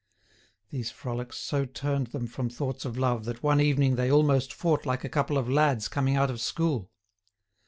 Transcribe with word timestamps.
These 0.71 0.89
frolics 0.89 1.37
so 1.37 1.63
turned 1.63 2.07
them 2.07 2.25
from 2.25 2.49
thoughts 2.49 2.85
of 2.85 2.97
love 2.97 3.25
that 3.25 3.43
one 3.43 3.61
evening 3.61 3.97
they 3.97 4.11
almost 4.11 4.51
fought 4.51 4.83
like 4.83 5.03
a 5.03 5.09
couple 5.09 5.37
of 5.37 5.47
lads 5.47 5.87
coming 5.87 6.15
out 6.15 6.31
of 6.31 6.41
school. 6.41 6.89